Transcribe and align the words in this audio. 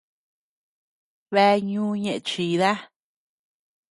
Bea 1.33 1.55
ñú 1.69 1.83
ñeʼe 2.03 2.15
chida. 2.27 2.71